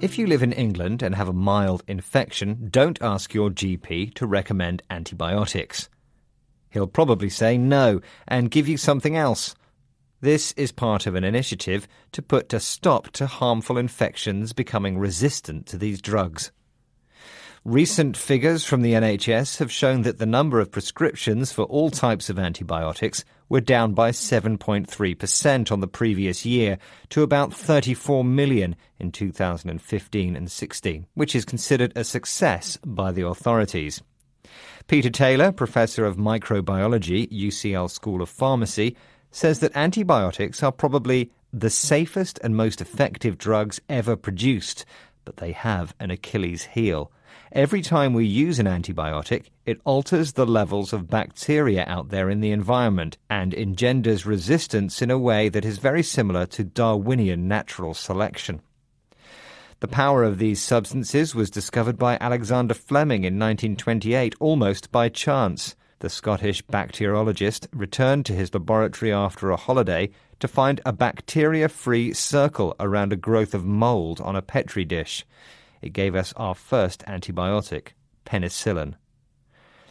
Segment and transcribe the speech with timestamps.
[0.00, 4.28] If you live in England and have a mild infection, don't ask your GP to
[4.28, 5.88] recommend antibiotics.
[6.70, 9.56] He'll probably say no and give you something else.
[10.20, 15.66] This is part of an initiative to put a stop to harmful infections becoming resistant
[15.66, 16.52] to these drugs.
[17.68, 22.30] Recent figures from the NHS have shown that the number of prescriptions for all types
[22.30, 26.78] of antibiotics were down by 7.3% on the previous year
[27.10, 33.26] to about 34 million in 2015 and 16, which is considered a success by the
[33.26, 34.00] authorities.
[34.86, 38.96] Peter Taylor, professor of microbiology, UCL School of Pharmacy,
[39.30, 44.86] says that antibiotics are probably the safest and most effective drugs ever produced,
[45.26, 47.12] but they have an Achilles heel.
[47.52, 52.40] Every time we use an antibiotic, it alters the levels of bacteria out there in
[52.40, 57.94] the environment and engenders resistance in a way that is very similar to Darwinian natural
[57.94, 58.60] selection.
[59.80, 65.76] The power of these substances was discovered by Alexander Fleming in 1928 almost by chance.
[66.00, 72.12] The Scottish bacteriologist returned to his laboratory after a holiday to find a bacteria free
[72.12, 75.24] circle around a growth of mould on a petri dish
[75.82, 77.88] it gave us our first antibiotic,
[78.24, 78.94] penicillin.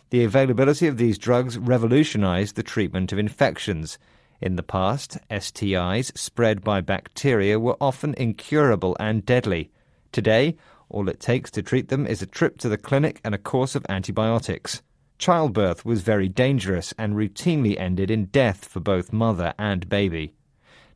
[0.09, 3.97] The availability of these drugs revolutionized the treatment of infections.
[4.39, 9.71] In the past, STIs spread by bacteria were often incurable and deadly.
[10.11, 10.55] Today,
[10.89, 13.75] all it takes to treat them is a trip to the clinic and a course
[13.75, 14.81] of antibiotics.
[15.17, 20.33] Childbirth was very dangerous and routinely ended in death for both mother and baby.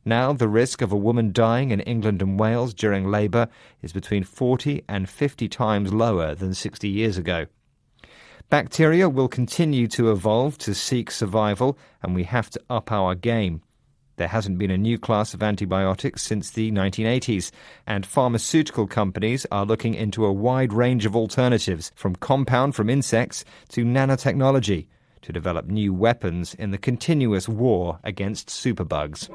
[0.04, 3.48] Now, the risk of a woman dying in England and Wales during labour
[3.82, 7.46] is between 40 and 50 times lower than 60 years ago.
[8.50, 13.62] Bacteria will continue to evolve to seek survival, and we have to up our game.
[14.16, 17.50] There hasn't been a new class of antibiotics since the 1980s,
[17.86, 23.44] and pharmaceutical companies are looking into a wide range of alternatives, from compound from insects
[23.70, 24.86] to nanotechnology,
[25.22, 29.30] to develop new weapons in the continuous war against superbugs.